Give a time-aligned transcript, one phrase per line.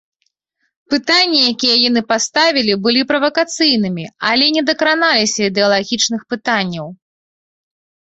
[0.93, 6.87] Пытанні, якія яны паставілі, былі правакацыйнымі, але не дакраналіся ідэалагічных пытанняў.